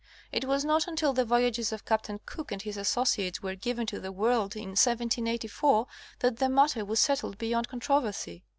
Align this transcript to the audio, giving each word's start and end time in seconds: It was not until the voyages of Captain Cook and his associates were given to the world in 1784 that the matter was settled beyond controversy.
It 0.31 0.45
was 0.45 0.65
not 0.65 0.87
until 0.87 1.13
the 1.13 1.23
voyages 1.25 1.71
of 1.71 1.85
Captain 1.85 2.19
Cook 2.25 2.51
and 2.51 2.59
his 2.59 2.75
associates 2.75 3.43
were 3.43 3.53
given 3.53 3.85
to 3.85 3.99
the 3.99 4.11
world 4.11 4.55
in 4.55 4.69
1784 4.69 5.85
that 6.21 6.37
the 6.37 6.49
matter 6.49 6.83
was 6.83 6.99
settled 6.99 7.37
beyond 7.37 7.67
controversy. 7.67 8.43